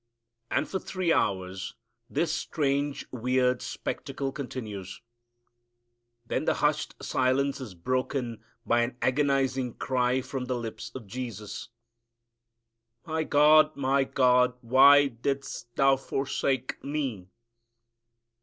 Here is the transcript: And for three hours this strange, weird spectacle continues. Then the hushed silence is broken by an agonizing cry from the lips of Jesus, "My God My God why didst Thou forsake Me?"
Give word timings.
And 0.49 0.67
for 0.67 0.79
three 0.79 1.13
hours 1.13 1.75
this 2.09 2.33
strange, 2.33 3.05
weird 3.11 3.61
spectacle 3.61 4.31
continues. 4.31 4.99
Then 6.25 6.45
the 6.45 6.55
hushed 6.55 6.95
silence 7.03 7.61
is 7.61 7.75
broken 7.75 8.43
by 8.65 8.81
an 8.81 8.97
agonizing 9.03 9.75
cry 9.75 10.21
from 10.21 10.45
the 10.45 10.55
lips 10.57 10.91
of 10.95 11.05
Jesus, 11.05 11.69
"My 13.05 13.23
God 13.23 13.75
My 13.75 14.03
God 14.03 14.55
why 14.61 15.05
didst 15.05 15.75
Thou 15.75 15.97
forsake 15.97 16.83
Me?" 16.83 17.27